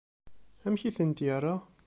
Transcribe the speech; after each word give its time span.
Amek 0.65 0.83
i 0.89 0.91
tent-yerra? 0.97 1.55